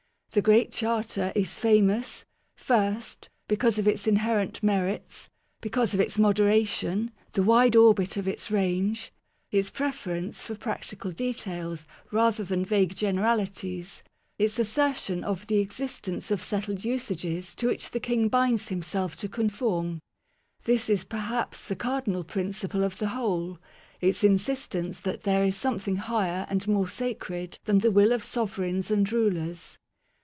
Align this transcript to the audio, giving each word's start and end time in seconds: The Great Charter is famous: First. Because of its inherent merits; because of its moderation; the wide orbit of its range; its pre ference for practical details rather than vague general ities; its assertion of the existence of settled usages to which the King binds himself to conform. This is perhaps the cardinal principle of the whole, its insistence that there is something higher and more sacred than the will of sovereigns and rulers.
The 0.33 0.41
Great 0.41 0.71
Charter 0.71 1.33
is 1.35 1.57
famous: 1.57 2.23
First. 2.55 3.27
Because 3.49 3.77
of 3.77 3.85
its 3.85 4.07
inherent 4.07 4.63
merits; 4.63 5.27
because 5.59 5.93
of 5.93 5.99
its 5.99 6.17
moderation; 6.17 7.11
the 7.33 7.43
wide 7.43 7.75
orbit 7.75 8.15
of 8.15 8.29
its 8.29 8.49
range; 8.49 9.11
its 9.51 9.69
pre 9.69 9.89
ference 9.89 10.35
for 10.35 10.55
practical 10.55 11.11
details 11.11 11.85
rather 12.13 12.45
than 12.45 12.63
vague 12.63 12.95
general 12.95 13.39
ities; 13.39 14.03
its 14.39 14.57
assertion 14.57 15.25
of 15.25 15.47
the 15.47 15.57
existence 15.57 16.31
of 16.31 16.41
settled 16.41 16.85
usages 16.85 17.53
to 17.55 17.67
which 17.67 17.91
the 17.91 17.99
King 17.99 18.29
binds 18.29 18.69
himself 18.69 19.17
to 19.17 19.27
conform. 19.27 19.99
This 20.63 20.89
is 20.89 21.03
perhaps 21.03 21.67
the 21.67 21.75
cardinal 21.75 22.23
principle 22.23 22.85
of 22.85 22.99
the 22.99 23.09
whole, 23.09 23.59
its 23.99 24.23
insistence 24.23 25.01
that 25.01 25.23
there 25.23 25.43
is 25.43 25.57
something 25.57 25.97
higher 25.97 26.47
and 26.49 26.65
more 26.69 26.87
sacred 26.87 27.59
than 27.65 27.79
the 27.79 27.91
will 27.91 28.13
of 28.13 28.23
sovereigns 28.23 28.89
and 28.89 29.11
rulers. 29.11 29.77